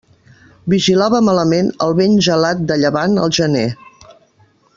[0.73, 3.67] Vigilava malament el vent gelat de llevant al gener.